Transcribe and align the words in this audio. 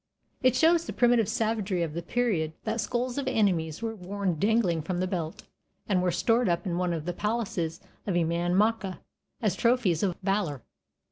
It 0.41 0.55
shows 0.55 0.85
the 0.87 0.93
primitive 0.93 1.29
savagery 1.29 1.83
of 1.83 1.93
the 1.93 2.01
period 2.01 2.53
that 2.63 2.81
skulls 2.81 3.19
of 3.19 3.27
enemies 3.27 3.83
were 3.83 3.93
worn 3.95 4.39
dangling 4.39 4.81
from 4.81 4.99
the 4.99 5.05
belt, 5.05 5.43
and 5.87 6.01
were 6.01 6.09
stored 6.09 6.49
up 6.49 6.65
in 6.65 6.79
one 6.79 6.91
of 6.91 7.05
the 7.05 7.13
palaces 7.13 7.79
of 8.07 8.15
Emain 8.15 8.55
Macha 8.55 8.99
as 9.43 9.55
trophies 9.55 10.01
of 10.01 10.17
valor. 10.23 10.63